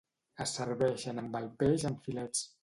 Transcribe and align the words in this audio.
Es 0.45 0.53
serveixen 0.59 1.23
amb 1.25 1.37
el 1.41 1.45
peix 1.61 1.87
en 1.91 2.01
filets. 2.09 2.43